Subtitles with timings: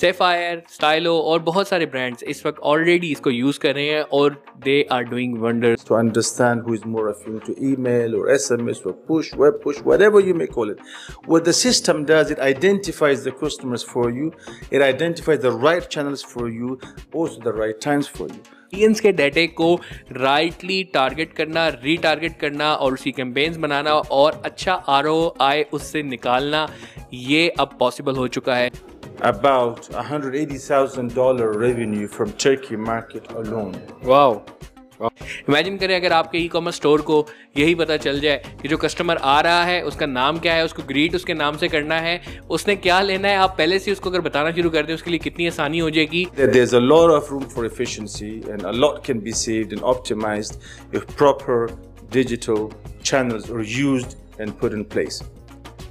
[0.00, 4.42] Sapphire Stylo और बहुत सारे ब्रांड्स इस वक्त ऑलरेडी इसको यूज़ कर रहे हैं और
[4.64, 8.92] they are doing wonders to understand who is more averse to email और एसएमएस और
[9.08, 10.80] push web push whatever you may call it
[11.28, 14.30] what the system does it identifies the customers for you
[14.72, 18.40] it identifies the right channels for you also the right times for you
[18.74, 19.74] audience के डेटे को
[20.12, 26.02] rightly target करना retarget करना और उसकी campaigns बनाना और अच्छा R O आए उससे
[26.02, 26.66] निकालना
[27.14, 28.70] ये अब पॉसिबल हो चुका है।
[29.29, 33.75] About $180,000 revenue from Turkey market alone.
[34.05, 34.41] Wow
[35.49, 37.15] imagine करें अगर आपके ई कॉमर्स स्टोर को
[37.57, 40.83] यही पता चल जाए कि जो कस्टमर आ रहा है उसका नाम क्या है उसको
[40.87, 42.19] ग्रीट उसके नाम से करना है
[42.57, 45.19] उसने क्या लेना है आप पहले से उसको अगर बताना शुरू कर दें उसके लिए
[45.19, 49.03] कितनी आसानी हो जाएगी There- There's a lot of room for efficiency and a lot
[49.09, 50.59] can be saved and optimized
[50.99, 51.59] if proper
[52.19, 52.61] digital
[53.11, 55.21] channels are used and put in place.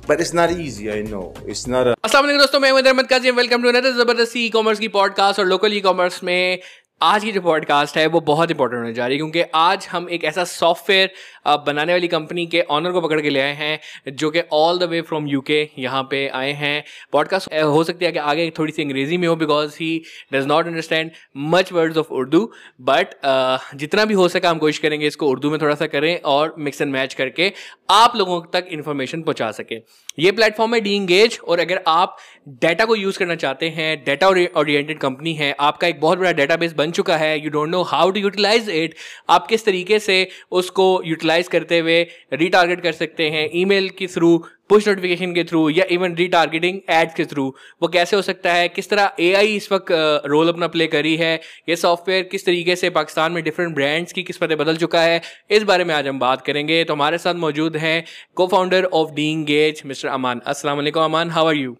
[0.10, 3.64] But it's not easy I know it's not अस्सलाम वालेकुम दोस्तों, मैं Ahmed Kazi welcome
[3.64, 6.60] to another ज़बरदस्ती e commerce की podcast और local e commerce में
[7.02, 10.08] आज की जो पॉडकास्ट है, वो बहुत इंपॉर्टेंट होने जा रही है, क्योंकि आज हम
[10.10, 11.12] एक ऐसा सॉफ्टवेयर
[11.66, 13.80] बनाने वाली कंपनी के ऑनर को पकड़ के ले आए हैं,
[14.10, 18.12] जो कि all the way from UK यहाँ पे आए हैं। पॉडकास्ट हो सकती है
[18.12, 20.02] कि आगे थोड़ी सी अंग्रेज़ी में हो because he
[20.34, 22.44] does not understand much words of Urdu
[22.82, 23.16] but
[23.76, 26.82] जितना भी हो सका हम कोशिश करेंगे इसको उर्दू में थोड़ा सा करें और मिक्स
[26.82, 27.52] एंड मैच करके
[27.90, 29.80] आप लोगों तक इन्फॉर्मेशन पहुँचा सकें।
[30.20, 32.18] ये प्लेटफॉर्म है डी इंगेज और अगर आप
[32.62, 36.74] डाटा को यूज़ करना चाहते हैं डाटा ओरिएंटेड कंपनी है, आपका एक बहुत बड़ा डाटाबेस
[36.74, 38.96] बन चुका है you don't know how to utilise it
[39.30, 42.02] आप किस तरीके से उसको यूटिलाइज करते हुए
[42.34, 44.38] रीटारगेट कर सकते हैं ईमेल के थ्रू
[44.70, 47.48] पुश नोटिफिकेशन के थ्रू या इवन रीटारगेटिंग एड्स के थ्रू
[47.82, 48.68] वो कैसे हो सकता है?
[48.68, 49.92] किस तरह एआई इस वक्त
[50.26, 51.40] रोल अपना प्ले करी है?
[51.70, 55.22] ये सॉफ्टवेयर किस तरीके से पाकिस्तान में डिफरेंट ब्रांड्स की किस्मतें बदल चुका है?
[55.52, 58.04] इस बारे में आज हम बात करेंगे। तो हमारे साथ मौजूद हैं
[58.48, 61.78] cofounder of Dengage mister Aman वालेकुम अमान how are you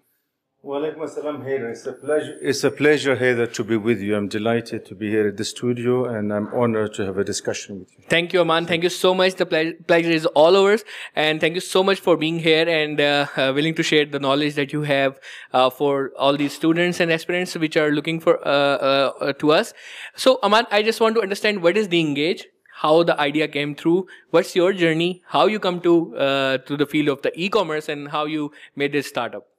[0.66, 1.70] Walaikum assalam, Haider.
[1.70, 2.36] It's a pleasure.
[2.42, 4.16] It's a pleasure, Haider, to be with you.
[4.16, 7.78] I'm delighted to be here at the studio, and I'm honored to have a discussion
[7.78, 8.02] with you.
[8.08, 8.66] Thank you, Aman.
[8.66, 9.36] Thank you so much.
[9.36, 10.82] The ple- pleasure is all ours.
[11.14, 14.18] And thank you so much for being here and uh, uh, willing to share the
[14.18, 15.20] knowledge that you have
[15.52, 19.52] uh, for all these students and aspirants which are looking for uh, uh, uh, to
[19.52, 19.72] us.
[20.16, 22.42] So, Aman, I just want to understand what is DEngage,
[22.82, 26.86] how the idea came through, what's your journey, how you come to uh, to the
[26.86, 29.52] field of the e-commerce, and how you made this startup.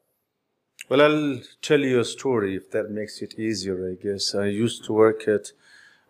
[0.90, 4.34] Well, I'll tell you a story if that makes it easier, I guess.
[4.34, 5.52] I used to work at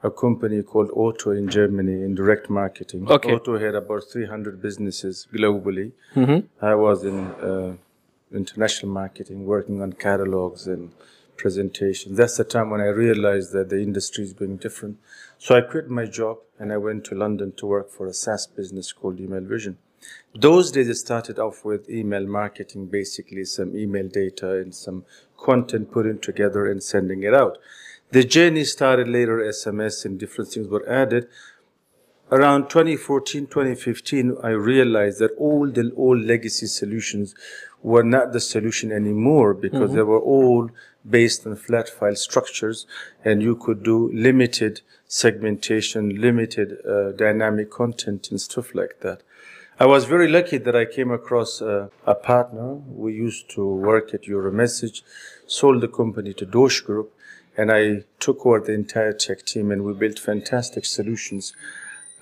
[0.03, 3.09] a company called Otto in Germany in direct marketing.
[3.09, 3.33] Okay.
[3.33, 5.93] Otto had about 300 businesses globally.
[6.13, 6.39] Hmm.
[6.61, 7.75] I was in uh,
[8.31, 10.91] international marketing, working on catalogs and
[11.37, 12.15] presentations.
[12.15, 14.97] That's the time when I realized that the industry is going different.
[15.39, 18.45] So I quit my job and I went to London to work for a SaaS
[18.45, 19.77] business called Email Vision.
[20.35, 25.05] Those days it started off with email marketing, basically some email data and some
[25.37, 27.57] content putting together and sending it out.
[28.11, 31.27] The journey started later, SMS and different things were added.
[32.31, 37.33] Around 2014, 2015, I realized that all the old legacy solutions
[37.81, 40.69] were not the solution anymore because they were all
[41.09, 42.85] based on flat file structures
[43.23, 49.21] and you could do limited segmentation, limited uh, dynamic content and stuff like that.
[49.79, 52.73] I was very lucky that I came across uh, a partner.
[52.73, 55.03] We used to work at Euromessage,
[55.45, 57.13] sold the company to Dosh Group,
[57.55, 61.53] and I took over the entire tech team and we built fantastic solutions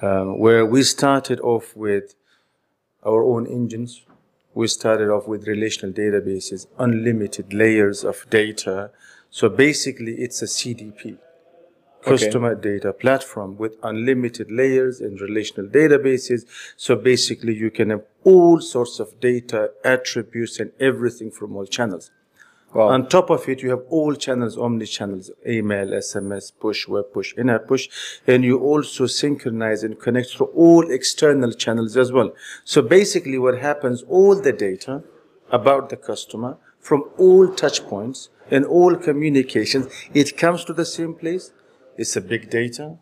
[0.02, 2.16] um, where we started off with
[3.06, 4.02] our own engines.
[4.54, 8.92] We started off with relational databases, unlimited layers of data.
[9.30, 11.20] So basically, it's a CDP
[12.06, 16.46] customer data platform with unlimited layers and relational databases.
[16.78, 22.12] So basically, you can have all sorts of data, attributes, and everything from all channels.
[22.74, 27.34] On top of it, you have all channels, omni channels, email, SMS, push, web push,
[27.38, 27.88] in-app push,
[28.28, 32.34] and you also synchronize and connect through all external channels as well.
[32.66, 35.04] So basically, what happens, all the data
[35.52, 41.14] about the customer from all touch points and all communications, it comes to the same
[41.14, 41.54] place.
[41.98, 42.98] It's a big data.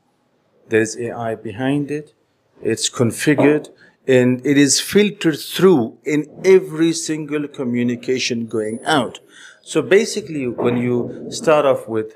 [0.70, 2.14] There's AI behind it.
[2.62, 3.70] It's configured
[4.08, 9.20] and it is filtered through in every single communication going out.
[9.62, 12.14] So basically, when you start off with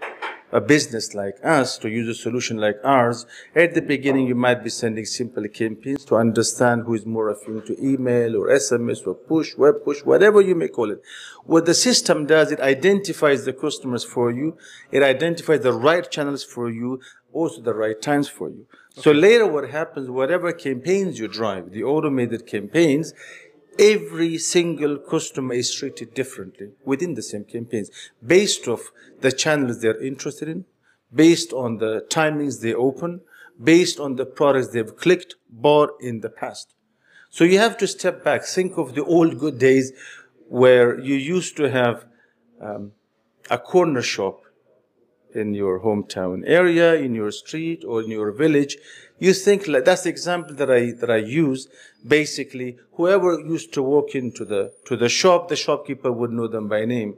[0.52, 4.64] a business like us to use a solution like ours, at the beginning you might
[4.64, 9.14] be sending simple campaigns to understand who is more affine to email or SMS or
[9.14, 11.02] push, web push, whatever you may call it.
[11.44, 14.58] What the system does, it identifies the customers for you,
[14.92, 17.02] it identifies the right channels for you,
[17.34, 18.66] also the right times for you.
[18.96, 23.14] So later what happens, whatever campaigns you drive, the automated campaigns,
[23.80, 27.90] every single customer is treated differently within the same campaigns
[28.26, 28.92] based off
[29.22, 30.66] the channels they're interested in,
[31.14, 33.22] based on the timings they open,
[33.62, 36.74] based on the products they've clicked, bought in the past.
[37.30, 39.92] So you have to step back, think of the old good days
[40.48, 42.06] where you used to have
[42.62, 42.94] um,
[43.50, 44.42] a corner shop
[45.38, 48.78] in your hometown area, in your street, or in your village.
[49.20, 51.68] You think like that's the example that I that I use.
[52.06, 56.68] Basically, whoever used to walk into the to the shop, the shopkeeper would know them
[56.68, 57.16] by name.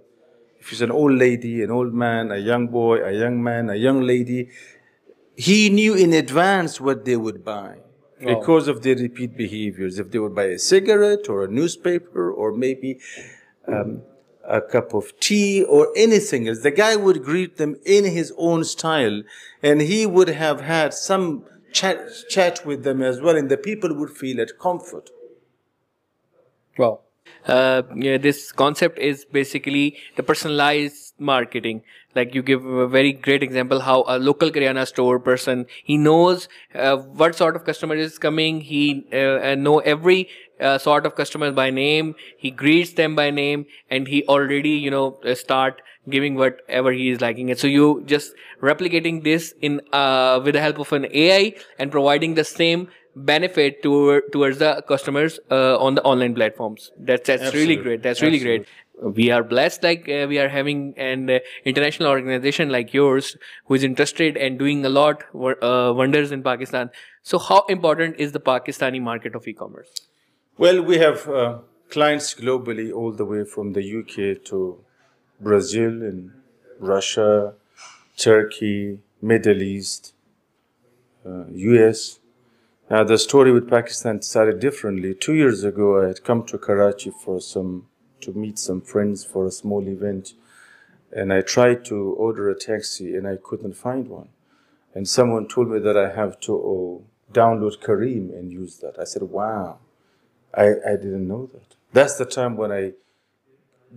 [0.60, 3.76] If it's an old lady, an old man, a young boy, a young man, a
[3.76, 4.50] young lady,
[5.36, 7.78] he knew in advance what they would buy
[8.20, 10.00] because of their repeat behaviors.
[10.00, 13.00] If they would buy a cigarette or a newspaper or maybe
[13.68, 14.02] um,
[14.50, 18.64] a cup of tea or anything else, the guy would greet them in his own
[18.64, 19.22] style
[19.62, 22.00] and he would have had some chat,
[22.30, 25.10] chat with them as well and the people would feel at comfort.
[26.78, 27.02] Wow.
[27.46, 31.84] Uh, yeah, this concept is basically the personalized marketing
[32.16, 36.48] like you give a very great example how a local Kirana store person he knows
[36.76, 40.28] uh, what sort of customer is coming he uh, know every
[40.60, 42.16] uh, sort of customers by name.
[42.38, 47.10] He greets them by name and he already you know uh, start giving whatever he
[47.10, 47.60] is liking it.
[47.60, 52.36] So you just replicating this in uh, with the help of an ai and providing
[52.36, 56.92] the same benefit to, towards the customers uh, on the online platforms.
[56.98, 57.76] That's that's Absolutely.
[57.76, 58.04] really great.
[58.04, 58.66] That's really Absolutely.
[58.66, 58.68] great
[59.02, 63.74] we are blessed like uh, we are having an uh, international organization like yours who
[63.76, 66.90] is interested and doing a lot uh, wonders in pakistan.
[67.24, 70.09] So how important is the pakistani market of e-commerce
[70.60, 71.58] well we have uh,
[71.90, 74.16] clients globally all the way from the uk
[74.50, 74.60] to
[75.48, 76.32] brazil and
[76.94, 77.54] russia
[78.18, 80.14] turkey middle east
[81.26, 82.20] us
[82.92, 86.58] uh, now the story with pakistan started differently two years ago i had come to
[86.58, 87.74] karachi for some
[88.22, 90.34] to meet some friends for a small event.
[91.12, 94.30] And I tried to order a taxi and I couldn't find one.
[94.94, 99.00] And someone told me that I have to oh, download Careem and use that.
[99.00, 99.80] I said, wow,
[100.54, 101.76] I, I didn't know that.
[101.94, 102.94] That's the time when I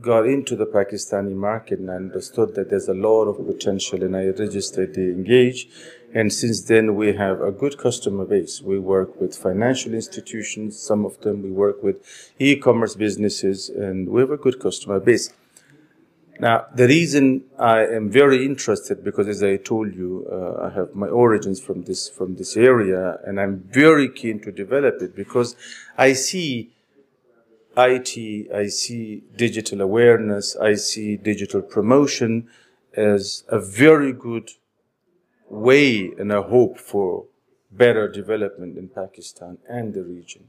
[0.01, 4.17] got into the Pakistani market and I understood that there's a lot of potential and
[4.17, 5.67] I registered DEngage.
[6.15, 8.61] And since then, we have a good customer base.
[8.61, 11.97] We work with financial institutions, some of them we work with
[12.39, 15.33] e-commerce businesses, and we have a good customer base.
[16.41, 20.95] Now, the reason I am very interested, because as I told you, uh, I have
[20.95, 25.57] my origins from this, from this area, and I'm very keen to develop it because
[25.97, 26.73] I see
[27.77, 32.49] IT, I see digital awareness, I see digital promotion
[32.95, 34.51] as a very good
[35.49, 37.27] way and a hope for
[37.71, 40.49] better development in Pakistan and the region.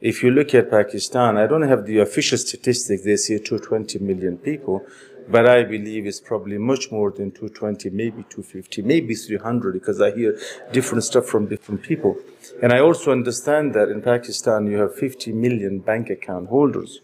[0.00, 4.38] If you look at Pakistan, I don't have the official statistics, they say 220 million
[4.38, 4.86] people,
[5.28, 10.12] but I believe it's probably much more than 220, maybe 250, maybe 300, because I
[10.12, 10.38] hear
[10.72, 12.16] different stuff from different people.
[12.62, 17.00] And I also understand that in Pakistan you have 50 million bank account holders.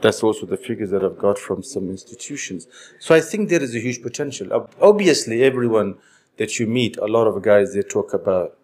[0.00, 2.66] That's also the figures that I've got from some institutions.
[2.98, 4.66] So I think there is a huge potential.
[4.80, 5.98] Obviously, everyone
[6.38, 8.56] that you meet, a lot of guys, they talk about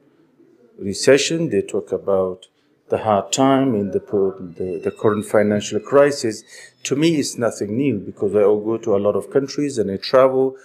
[0.78, 2.46] recession, they talk about
[2.88, 6.44] the hard time in the, the, the, current financial crisis,
[6.84, 9.96] to me, it's nothing new because I go to a lot of countries and I
[9.96, 10.56] travel.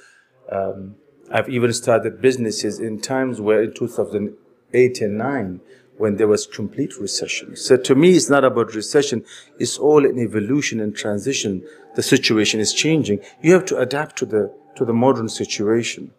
[0.52, 0.96] Um,
[1.32, 5.62] I've even started businesses in times where in 2008 and 9,
[5.98, 7.56] when there was complete recession.
[7.56, 9.24] So to me, it's not about recession.
[9.60, 11.64] It's all an evolution and transition.
[11.96, 13.20] The situation is changing.
[13.42, 16.12] You have to adapt to the, to the modern situation.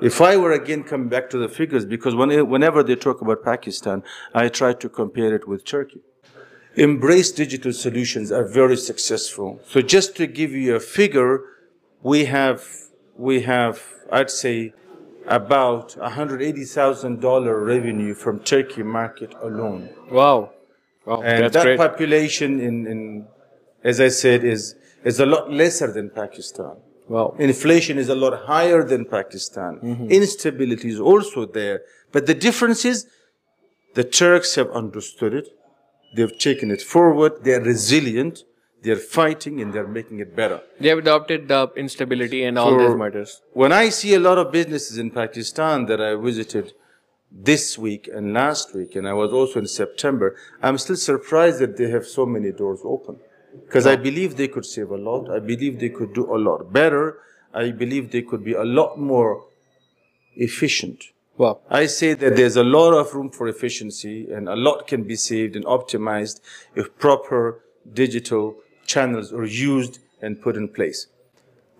[0.00, 3.42] If I were again coming back to the figures, because when, whenever they talk about
[3.42, 4.02] Pakistan,
[4.34, 6.00] I try to compare it with Turkey.
[6.74, 9.60] Embrace digital solutions are very successful.
[9.66, 11.40] So just to give you a figure,
[12.02, 12.62] we have,
[13.16, 14.74] we have, I'd say,
[15.26, 19.88] about $180,000 revenue from Turkey market alone.
[20.10, 20.52] Wow.
[21.06, 21.22] Wow.
[21.22, 21.78] And that great.
[21.78, 23.26] population in, in,
[23.82, 24.74] as I said, is,
[25.04, 26.76] is a lot lesser than Pakistan.
[27.08, 27.36] Wow.
[27.38, 29.78] Inflation is a lot higher than Pakistan.
[29.82, 30.10] Mm-hmm.
[30.10, 31.82] Instability is also there.
[32.12, 33.06] But the difference is
[33.94, 35.48] the Turks have understood it.
[36.16, 37.44] They've taken it forward.
[37.44, 38.44] They're resilient.
[38.82, 40.60] They're fighting and they're making it better.
[40.78, 43.42] They have adopted the instability and all these matters.
[43.52, 46.72] When I see a lot of businesses in Pakistan that I visited
[47.30, 51.76] this week and last week, and I was also in September, I'm still surprised that
[51.76, 53.18] they have so many doors open.
[53.64, 55.30] Because I believe they could save a lot.
[55.30, 57.18] I believe they could do a lot better.
[57.54, 59.44] I believe they could be a lot more
[60.34, 61.02] efficient
[61.38, 61.60] Wow.
[61.68, 65.16] I say that there's a lot of room for efficiency and a lot can be
[65.16, 66.40] saved and optimized
[66.74, 71.08] if proper digital channels are used and put in place.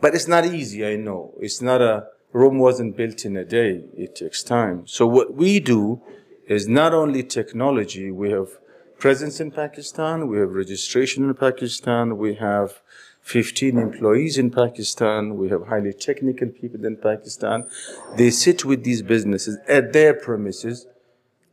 [0.01, 1.33] But it's not easy, I know.
[1.41, 3.85] It's not a, Rome wasn't built in a day.
[3.97, 4.87] It takes time.
[4.87, 6.03] So what we do
[6.47, 8.49] is not only technology, we have
[8.99, 12.83] presence in Pakistan, we have registration in Pakistan, we have
[13.27, 15.37] 15 employees in Pakistan.
[15.37, 17.69] We have highly technical people in Pakistan.
[18.17, 20.87] They sit with these businesses at their premises.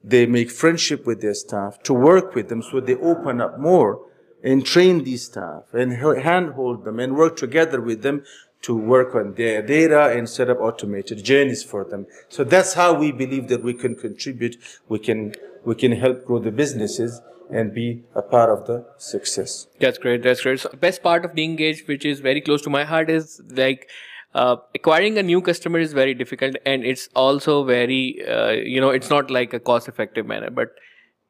[0.03, 4.05] They make friendship with their staff to work with them so they open up more
[4.43, 8.23] and train these staff and handhold them and work together with them
[8.61, 12.05] to work on their data and set up automated journeys for them.
[12.29, 14.57] So that's how we believe that we can contribute.
[14.87, 15.33] We can,
[15.65, 17.19] we can help grow the businesses
[17.53, 19.67] and be a part of the success.
[19.79, 20.23] That's great.
[20.23, 20.59] That's great.
[20.59, 23.89] So best part of being engaged, which is very close to my heart, is like
[24.33, 28.89] uh, acquiring a new customer is very difficult, and it's also very uh, you know
[28.89, 30.69] it's not like a cost effective manner, but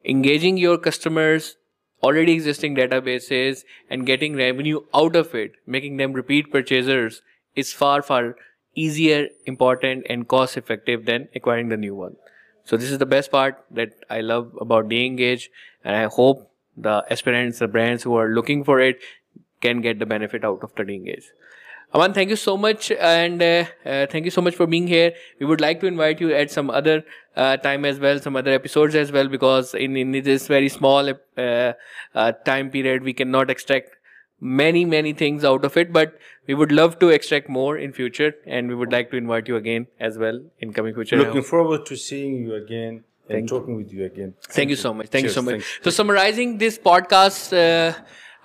[0.05, 1.55] engaging your customers
[2.03, 7.21] already existing databases and getting revenue out of it making them repeat purchasers
[7.55, 8.35] is far far
[8.75, 12.15] easier important and cost effective than acquiring the new one
[12.63, 15.49] so this is the best part that I love about DEngage,
[15.83, 18.99] and I hope the aspirants, the brands who are looking for it,
[19.61, 21.25] can get the benefit out of the DEngage.
[21.93, 25.13] Aman, thank you so much, and uh, uh, thank you so much for being here.
[25.39, 27.03] We would like to invite you at some other
[27.35, 31.07] uh, time as well, some other episodes as well, because in, in this very small
[31.37, 31.73] uh,
[32.15, 33.89] uh, time period, we cannot extract
[34.42, 36.12] many many things out of it but
[36.46, 39.56] we would love to extract more in future and we would like to invite you
[39.56, 42.92] again as well in coming future looking forward to seeing you again
[43.28, 43.78] and Thank talking you.
[43.78, 44.76] with you again Thank, Thank you.
[44.76, 45.36] you so much Thank Cheers.
[45.36, 47.92] you so much so summarizing this podcast uh,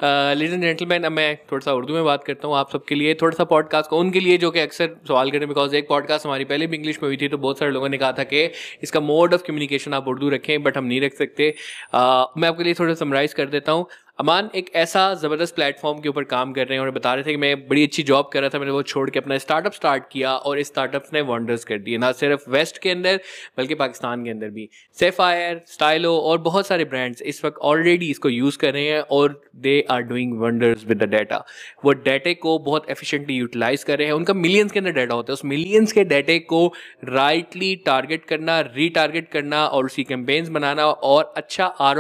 [0.01, 3.13] ladies and gentleman अब मैं थोड़ा सा उर्दू में बात करता हूँ आप सबके लिए
[3.21, 6.45] थोड़ा सा पॉडकास्ट को उनके लिए जो कि अक्सर सवाल करें बिकॉज एक पॉडकास्ट हमारी
[6.45, 8.43] पहले भी इंग्लिश में हुई थी तो बहुत सारे लोगों ने कहा था कि
[8.83, 11.53] इसका मोड ऑफ कम्युनिकेशन आप उर्दू रखें बट हम नहीं रख सकते
[11.93, 13.87] आ, मैं आपके लिए थोड़ा समराइज कर देता हूँ
[14.18, 17.30] अमान एक ऐसा ज़बरदस्त प्लेटफॉर्म के ऊपर काम कर रहे हैं और बता रहे थे
[17.30, 20.04] कि मैं बड़ी अच्छी जॉब कर रहा था, मैंने वो छोड़ के अपना स्टार्टअप स्टार्ट
[20.12, 23.20] किया और इस स्टार्टअप्स ने वंडर्स कर दिए, ना सिर्फ़ वेस्ट के अंदर,
[23.58, 28.28] बल्कि पाकिस्तान के अंदर भी। सेफायर स्टाइलो और बहुत सारे ब्रांड्स इस वक्त ऑलरेडी इसको
[28.28, 31.44] यूज़ कर रहे हैं और they are doing wonders with the data
[31.84, 35.32] वो डाटे को बहुत एफिशिएंटली यूटिलाइज कर रहे हैं। उनका मिलियंस के अंदर डाटा होता
[35.32, 36.66] है। उस मिलियंस के डाटे को
[37.04, 41.98] राइटली टारगेट करना रीटारगेट करना और उसकी कैंपेन्स बनाना और अच्छा आर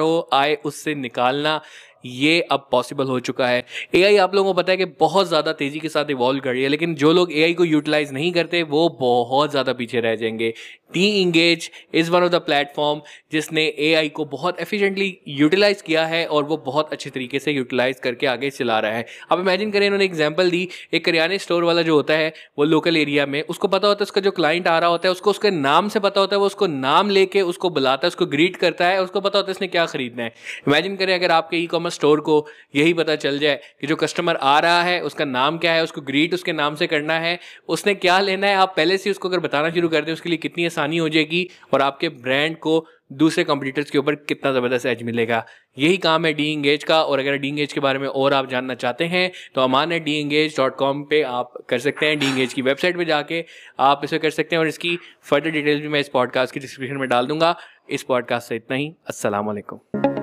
[0.64, 1.60] उससे निकालना
[2.04, 3.64] ये अब पॉसिबल हो चुका है।
[3.94, 6.62] एआई आप लोगों को पता है कि बहुत ज़्यादा तेज़ी के साथ इवॉल्व कर रही
[6.62, 10.52] है, लेकिन जो लोग एआई को यूटिलाइज नहीं करते, वो बहुत ज़्यादा पीछे रह जाएँगे।
[11.22, 13.00] Dengage is one of the platform
[13.32, 17.98] जिसने एआई को बहुत एफिशिएंटली यूटिलाइज किया है और वो बहुत अच्छे तरीके से यूटिलाइज
[18.00, 21.82] करके आगे चला रहा है। अब इमेजिन करें, इन्होंने एग्ज़ाम्पल दी, एक करियाने स्टोर वाला
[21.82, 24.78] जो होता है, वो लोकल एरिया में, उसको पता होता है, उसका जो क्लाइंट आ
[24.78, 27.70] रहा होता है, उसको उसके नाम से पता होता है, वो उसको नाम लेके उसको
[27.70, 30.32] बुलाता है, उसको ग्रीट करता है, उसको पता होता है, इसने क्या खरीदना है।
[30.68, 34.36] इमेजिन करें, अगर आपके ई कॉमर्स स्टोर को यही पता चल जाए कि जो कस्टमर
[34.36, 37.94] आ रहा है, उसका नाम क्या है, उसको ग्रीट उसके नाम से करना है। उसने
[37.94, 40.66] क्या लेना है, आप पहले से उसको अगर बताना शुरू कर दें, उसके लिए कितनी
[40.66, 45.44] आसानी हो जाएगी और आपके ब्रांड को दूसरे कंपटीटर्स के ऊपर कितना ज़बरदस्त एज मिलेगा।
[45.78, 48.48] यही काम है डी इंगेज का और अगर डी इंगेज के बारे में और आप
[48.50, 52.18] जानना चाहते हैं तो अमान है डी इंगेज डॉट कॉम पर आप कर सकते हैं
[52.18, 53.44] डी इंगेज की वेबसाइट पर जाके
[53.80, 56.96] आप इसे कर सकते हैं और इसकी फर्दर डिटेल्स भी मैं इस पॉडकास्ट की डिस्क्रिप्शन
[56.96, 57.56] में डाल दूँगा।
[57.90, 60.17] इस पॉडकास्ट से इतना ही। असलकुम